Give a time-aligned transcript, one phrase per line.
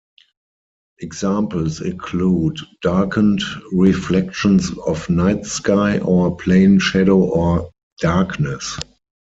[0.97, 8.79] Examples include darkened reflections of night sky, or plain shadow or darkness.